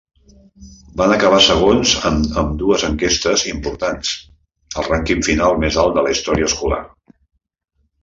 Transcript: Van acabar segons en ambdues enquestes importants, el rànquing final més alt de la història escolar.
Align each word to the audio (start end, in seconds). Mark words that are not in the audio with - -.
Van 1.01 1.11
acabar 1.15 1.41
segons 1.47 1.91
en 2.11 2.17
ambdues 2.43 2.87
enquestes 2.89 3.45
importants, 3.53 4.17
el 4.83 4.91
rànquing 4.91 5.25
final 5.31 5.63
més 5.67 5.81
alt 5.87 5.97
de 6.01 6.09
la 6.09 6.19
història 6.19 6.53
escolar. 6.53 6.85